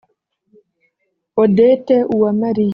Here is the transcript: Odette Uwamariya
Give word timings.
Odette 1.41 1.95
Uwamariya 2.13 2.69